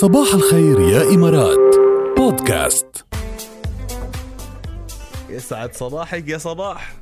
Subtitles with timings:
[0.00, 1.76] صباح الخير يا إمارات.
[2.16, 3.04] بودكاست.
[5.28, 6.92] يسعد صباحك يا صباح.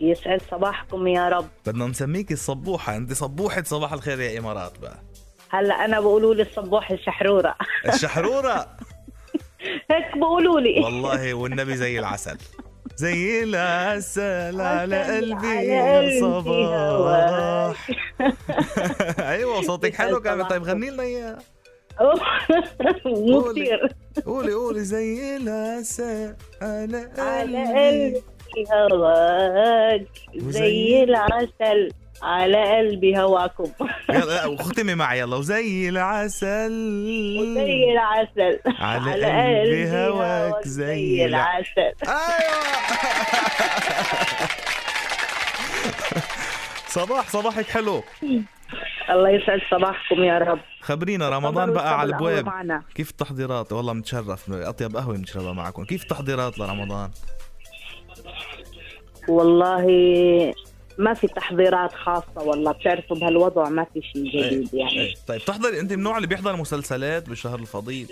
[0.00, 1.46] يسعد صباحكم يا رب.
[1.66, 2.96] بدنا نسميك الصبوحة.
[2.96, 4.96] أنت صبوحة صباح الخير يا إمارات بقى.
[5.48, 7.54] هلا أنا بقولوا لي الصبوح الشحرورة.
[7.88, 8.54] الشحرورة؟
[9.90, 10.80] هيك بقولوا لي.
[10.80, 12.38] والله والنبي زي العسل.
[12.96, 17.88] زي العسل على قلبي يا صباح.
[19.32, 20.62] أيوه صوتك حلو كمان طيب.
[20.62, 21.38] غني لنا إياه.
[23.06, 23.52] مو.
[23.52, 23.88] كثير
[24.26, 28.22] قولي قولي زي العسل على على قلبي.
[28.54, 30.06] قلبي هواك
[30.36, 31.88] زي العسل
[32.22, 33.70] على قلبي هواكم.
[34.10, 35.36] يلا وختمي معي يلا.
[35.36, 36.72] وزي العسل.
[37.40, 41.92] وزي العسل على قلبي هواك زي الع- العسل.
[42.08, 42.66] أيوه.
[46.88, 48.02] صباح صباحك حلو.
[49.10, 50.58] الله يسعد صباحكم يا رب.
[50.86, 52.82] خبرينا رمضان بقى على معنا.
[52.94, 55.84] كيف التحضيرات؟ والله متشرف أطيب قهوة بنشربها معكم.
[55.84, 57.10] كيف التحضيرات لرمضان؟
[59.28, 59.84] والله
[60.98, 65.00] ما في تحضيرات خاصة والله بتعرفوا بهالوضع ما في شيء جديد يعني.
[65.00, 65.14] إيه.
[65.26, 68.08] طيب تحضري أنت من النوع اللي بيحضر مسلسلات بالشهر الفضيل؟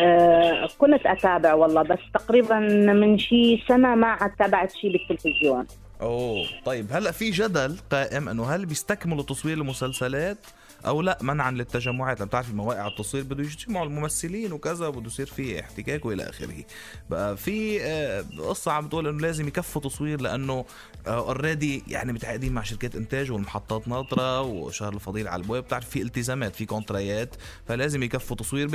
[0.00, 2.58] آه كنت أتابع والله بس تقريبا
[2.92, 5.66] من شي سنة ما عاد تابعت شيء بالتلفزيون.
[6.00, 6.48] أوه.
[6.64, 10.38] طيب هلأ في جدل قائم إنه هل بيستكملوا تصوير المسلسلات
[10.86, 12.18] أو لا منعا للتجمعات.
[12.20, 16.64] لما بتعرفي مواقع التصوير بده يجتمعوا الممثلين وكذا وبده يصير في احتكاك وإلى آخره.
[17.10, 20.64] بقى في آه، قصة عم بتقول إنه لازم يكفوا تصوير لأنه
[21.06, 25.62] already يعني متعاقدين مع شركات إنتاج والمحطات ناطرة وشهر الفضيل على البواب.
[25.62, 27.34] بتعرف في التزامات في كونترايات
[27.68, 28.68] فلازم يكفوا تصوير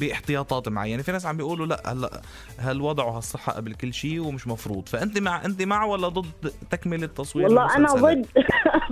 [0.00, 1.02] باحتياطات معينة.
[1.02, 2.22] في ناس عم بيقولوا لا هلا
[2.58, 7.46] هالوضع وهالصحه قبل كل شيء ومش مفروض؟ فأنت مع أنت مع ولا ضد تكملة تصوير
[7.46, 8.26] والله أنا المسلسلات؟ ضد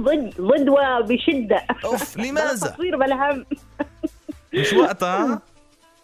[0.09, 1.67] ضد ضد وبشدة.
[1.85, 3.45] أوف بلا لماذا تصوير بلا هم.
[4.55, 5.43] مش وقتها.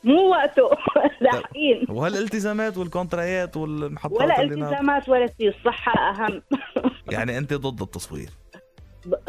[0.04, 0.70] مو وقته.
[1.20, 4.42] لاحقين وهالالتزامات والكونترايات والمحطات ولا.
[4.42, 6.42] التزامات ولا شيء الصحة أهم.
[7.14, 8.30] يعني أنت ضد التصوير.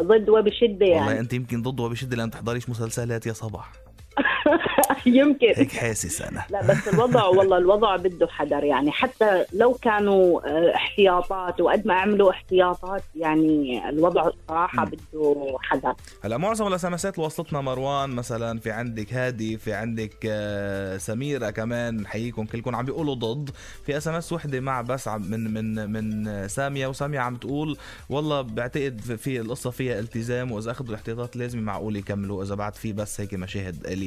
[0.01, 1.19] ضد وبشدة والله يعني.
[1.19, 3.71] أنت يمكن ضد وبشدة لأن تحضريش مسلسلات يا صباح.
[5.05, 5.53] يمكن.
[5.55, 6.43] هيك حاسس أنا.
[6.49, 8.63] لا بس الوضع والله الوضع بده حذر.
[8.63, 14.91] يعني حتى لو كانوا آه، احتياطات وقد ما عملوا احتياطات يعني الوضع صراحة مم.
[14.91, 15.93] بده حذر.
[16.23, 22.07] هلا معظم الاسامسات اللي وصلتنا مروان مثلا في عندك هادي في عندك آه، سميرة كمان
[22.07, 22.75] حييكم كلكم.
[22.75, 23.49] عم بيقولوا ضد.
[23.85, 27.77] في SMS وحدة مع بس من من من سامية وسامية عم تقول
[28.09, 32.43] والله بعتقد في- في القصة فيها التزام وإذا أخذوا الاحتياطات لازم معقول يكملوا.
[32.43, 34.04] إذا بعد في بس هيك مشاهد قليله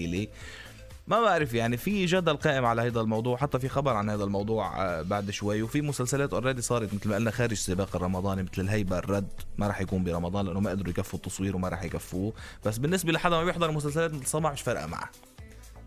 [1.06, 4.82] ما بعرف يعني في جدل قائم على هذا الموضوع حتى في خبر عن هذا الموضوع
[4.84, 8.98] آه، بعد شوي وفي مسلسلات اوريدي صارت مثل ما قلنا خارج السباق الرمضاني مثل الهيبة
[8.98, 12.32] الرد ما راح يكون برمضان لأنه ما قدروا يكفوا التصوير وما راح يكفوه
[12.64, 15.10] بس بالنسبة لحدا ما بيحضر مسلسلات مثل صباح مش فارقة معه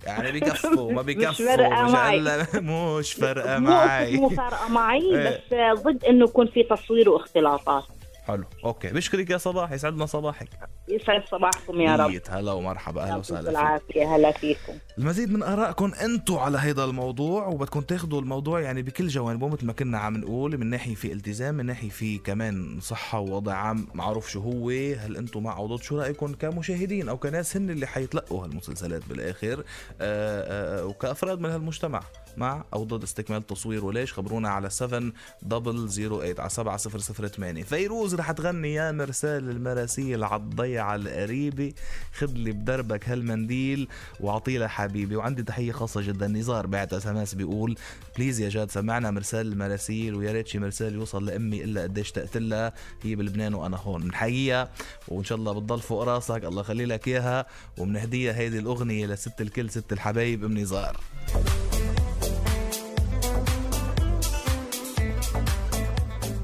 [0.06, 2.20] يعني بيكفوا ما مش فارقة مش معي.
[2.20, 2.48] هلا-
[3.00, 5.28] مش فارقة معي مو فارقة معي.
[5.28, 7.84] بس ضد إنه يكون في تصوير واختلاطات
[8.32, 8.44] حلو.
[8.66, 10.50] أوكي بشكرك يا صباح يسعدنا صباحك.
[10.88, 12.22] يسعد صباحكم يا رب.
[12.30, 14.74] هلا ومرحبا أهلا وسهلا هلا فيكم.
[14.98, 19.74] المزيد من آرائكم أنتم على هذا الموضوع وبدكم تاخذوا الموضوع يعني بكل جوانبه مثل ما
[19.74, 24.30] كنا عم نقول من ناحية في التزام من ناحية في كمان صحة ووضع عام معروف
[24.30, 28.46] شو هو هل أنتم مع أو ضد شو رايكم كمشاهدين أو كناس هن اللي حيتلقوا
[28.46, 29.64] هالمسلسلات بالآخر آه،
[30.02, 32.04] آه، آه، وكأفراد من هالمجتمع
[32.38, 38.92] مع أو ضد استكمال التصوير وليش؟ خبرونا على 7008 على 7008 فيروز رح تغني يا
[38.92, 41.74] مرسال المراسيل عالضيعة القريبة
[42.14, 43.88] خذ لي بدربك هالمنديل
[44.20, 46.28] واعطيه لحبيبي وعندي تحية خاصة جدا.
[46.28, 47.78] نزار بعت SMS بيقول
[48.18, 52.38] please يا جاد سمعنا مرسال المراسيل ويا ريت شي مرسال يوصل لأمي إلا قديش اشتقت
[52.38, 54.02] لها هي بلبنان وأنا هون.
[54.02, 54.70] بنحييها
[55.08, 56.46] وإن شاء الله بتضل فوق راسك.
[56.46, 57.46] الله يخلي لك إياها
[57.78, 60.44] وبنهديها هيدي الأغنية لست الكل ست الحبايب.
[60.44, 61.00] أم نزار.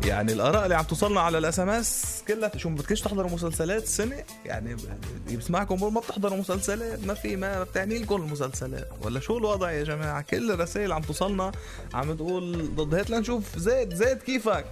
[0.08, 4.24] يعني الآراء اللي عم توصلنا على ال SMS كلها شو ما بدكش تحضروا مسلسلات السنة
[4.46, 4.76] يعني
[5.38, 8.88] بسمعكم ما بتحضروا مسلسلات ما في ما بتعني لكم المسلسلات.
[9.02, 11.52] ولا شو الوضع يا جماعة؟ كل الرسائل عم توصلنا
[11.94, 12.96] عم تقول ضد.
[12.96, 13.58] هات لنشوف.
[13.58, 14.66] زيد زيد كيفك؟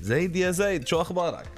[0.00, 1.57] زيد يا زيد شو أخبارك؟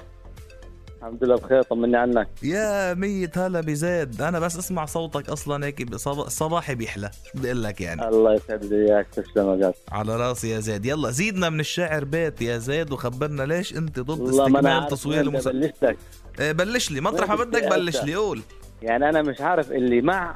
[1.01, 2.27] الحمد لله بخير طمني عنك.
[2.43, 4.21] يا ميت هلا بزيد.
[4.21, 5.95] أنا بس أسمع صوتك أصلا هيك
[6.27, 8.07] صباحي بيحلى شو بدي أقول لك يعني.
[8.07, 10.85] الله يسعد لي إياك تسلم على راسي يا زيد.
[10.85, 15.95] يلا زيدنا من الشعر بيت يا زيد وخبرنا ليش أنت ضد استكمال تصوير المسلسل
[16.39, 17.01] إيه بلش لي.
[17.01, 18.41] مطرح ما بدك بلش؟ لي قول.
[18.81, 20.35] يعني أنا مش عارف اللي مع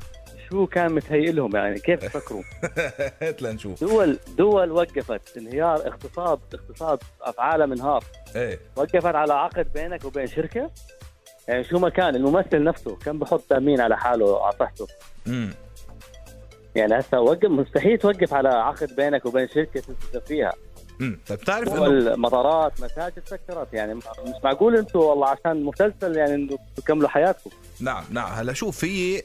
[0.50, 2.44] شو كان متهيئ لهم يعني؟ كيف فكروا؟
[3.22, 3.84] هات لنشوف.
[3.84, 8.04] دول دول وقفت انهيار اقتصاد اقتصاد في عالم انهار
[8.36, 8.60] إيه.
[8.76, 10.72] وقفت على عقد بينك وبين شركة؟
[11.48, 14.88] يعني شو ما كان الممثل نفسه كان بحط تأمين على حاله على صحته
[15.28, 15.54] امم
[16.76, 20.54] يعني هسه وقف مستحيل توقف على عقد بينك وبين شركة تنتج فيها.
[21.00, 24.04] طيب بتعرف إنه والمطارات مساجد سكرت يعني مش
[24.44, 27.50] معقول أنتم والله عشان مسلسل يعني انه تكملوا حياتكم.
[27.80, 28.32] نعم نعم.
[28.34, 29.22] هلا شوف في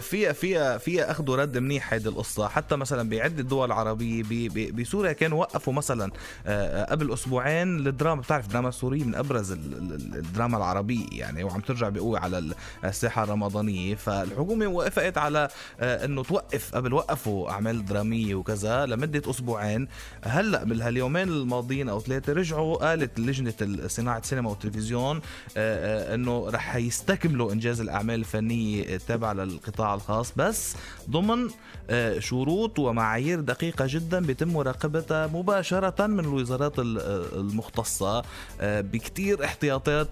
[0.00, 2.48] في في في أخذوا رد منيح هيدي القصة.
[2.48, 6.10] حتى مثلا بعدة دول عربية بسوريا كانوا وقفوا مثلا
[6.46, 11.60] آه، قبل أسبوعين الدراما بتعرف الدراما السوريه من أبرز ال- ال- الدراما العربية يعني وعم
[11.60, 12.54] ترجع بقوه على ال-
[12.84, 13.94] الساحة الرمضانية.
[13.94, 15.48] فالحكومة وافقت على
[15.80, 19.88] آه، إنه توقف قبل وقفوا أعمال درامية وكذا لمدة أسبوعين.
[20.24, 20.64] هلأ
[21.08, 23.54] بالهاليومين الماضيين أو ثلاثة رجعوا قالت لجنة
[23.86, 25.20] صناعة السينما والتلفزيون آه،
[25.56, 30.76] آه، إنه رح يستكملوا إنجاز الأعمال الفنية التابعه للقطاع الخاص بس
[31.10, 31.48] ضمن
[31.90, 36.98] آه، شروط ومعايير دقيقة جدا بيتم مراقبتها مباشرة من الوزارات ال-
[37.38, 38.22] المختصة
[38.62, 40.08] بكتير احتياطات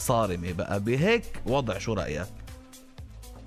[0.00, 0.52] صارمة.
[0.52, 2.26] بقى بهيك وضع شو رأيك؟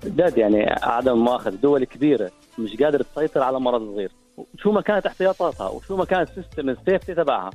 [0.04, 4.10] جد يعني عدم مؤاخذة دول كبيرة مش قادره تسيطر على مرض صغير.
[4.58, 7.50] شو ما كانت احتياطاتها وشو ما كان ال system ال safety تبعها.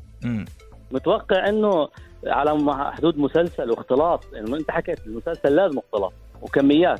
[0.92, 1.90] متوقع إنه
[2.28, 7.00] على حدود مسلسل واختلاط يعني أنت حكيت المسلسل لازم اختلاط وكميات.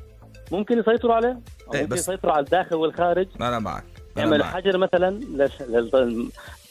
[0.52, 1.30] ممكن يسيطروا عليه؟
[1.74, 3.84] إيه، ممكن بس- يسيطروا على الداخل والخارج؟ أنا معك.
[4.18, 4.54] أنا يعمل معك.
[4.54, 5.20] حجر مثلا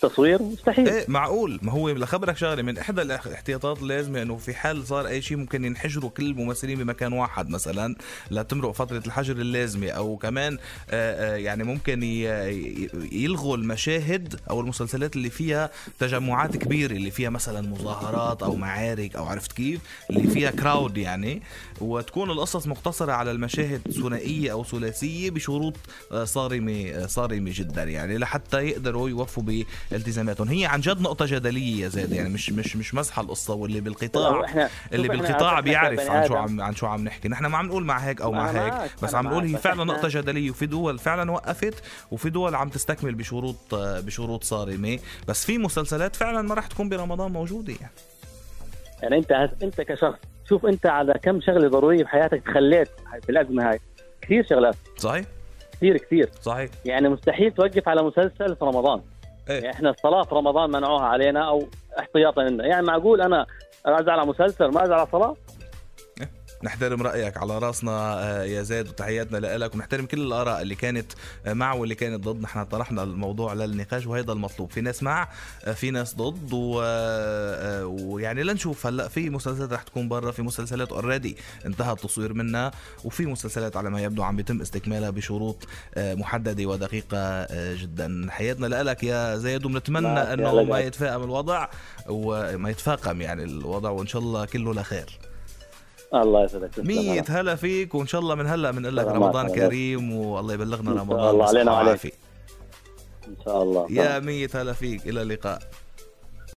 [0.04, 0.88] للتصوير مستحيل.
[0.88, 1.58] إيه معقول.
[1.62, 5.64] ما هو لخبرك شغلة من إحدى الاحتياطات اللازمه إنه في حال صار أي شيء ممكن
[5.64, 7.96] ينحجروا كل الممثلين بمكان واحد مثلا
[8.30, 9.90] لتمرق فترة الحجر اللازمة.
[9.90, 10.58] أو كمان
[10.90, 12.02] آه، آه، يعني ممكن
[13.12, 19.24] يلغوا المشاهد أو المسلسلات اللي فيها تجمعات كبيرة اللي فيها مثلا مظاهرات أو معارك أو
[19.24, 19.80] عرفت كيف
[20.10, 21.42] اللي فيها كراود يعني.
[21.80, 25.74] وتكون القصص مقتصرة على المشاهد ثنائية أو ثلاثية بشروط
[26.12, 29.42] آه، صارمة صارمة جدا يعني لحتى يقدروا يوفوا
[29.90, 33.80] بالتزاماتهم هي عن جد نقطة جدلية يا زيد يعني مش مش مش مزحة القصة واللي
[33.80, 36.36] بالقطاع اللي بالقطاع بيعرف عن شو.
[36.36, 37.28] عم عن شو عم نحكي.
[37.28, 40.08] نحن ما عم نقول مع هيك أو مع هيك بس عم نقول هي فعلا نقطة
[40.20, 44.98] جدلية وفي دول فعلا وقفت وفي دول عم تستكمل بشروط بشروط صارمة.
[45.28, 47.92] بس في مسلسلات فعلا ما راح تكون برمضان موجودة يعني.
[49.02, 49.32] يعني أنت
[49.62, 52.88] أنت كشخص شوف أنت على كم شغلة ضرورية بحياتك تخليت
[53.22, 53.80] في الازمه هاي.
[54.22, 54.74] كثير شغلات.
[54.98, 55.24] صحيح.
[55.72, 56.30] كثير كثير.
[56.42, 56.70] صحيح.
[56.84, 59.00] يعني مستحيل توقف على مسلسل في رمضان.
[59.54, 61.62] يعني إحنا الصلاه في رمضان منعوها علينا أو
[61.98, 62.66] احتياطا لنا.
[62.66, 63.46] يعني معقول أنا
[63.86, 65.36] أزعل على مسلسل ما أزعل على صلاة؟
[66.62, 67.90] نحترم رأيك على رأسنا
[68.22, 71.12] آه، يا زيد وتحياتنا لك ونحترم كل الآراء اللي كانت
[71.46, 74.70] مع واللي كانت ضد نحن طرحنا الموضوع للنقاش وهيدا المطلوب.
[74.70, 75.28] في ناس مع
[75.64, 78.86] آه، في ناس ضد و- آه، ويعني لنشوف.
[78.86, 81.36] هلأ في مسلسلات رح تكون برا في مسلسلات اوريدي
[81.66, 82.70] انتهى التصوير منها
[83.04, 85.66] وفي مسلسلات على ما يبدو عم بيتم استكمالها بشروط
[85.96, 88.26] محددة ودقيقة جدا.
[88.30, 90.62] حياتنا لك يا زيد وبنتمنى إنه.
[90.62, 91.68] ما يتفاقم الوضع
[92.08, 95.18] وما يتفاقم يعني الوضع وإن شاء الله كله لخير.
[96.14, 96.78] الله يسعدك.
[96.78, 99.48] مية هلا فيك وإن شاء الله من هلا بنقول لك رمضان.
[99.48, 102.14] كريم والله يبلغنا رمضان الله علينا وعليك.
[103.28, 105.58] إن شاء الله يا مية هلا فيك إلى اللقاء